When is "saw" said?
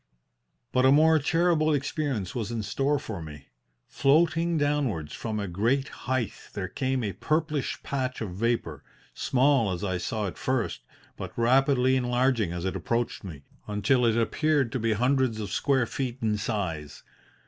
9.99-10.25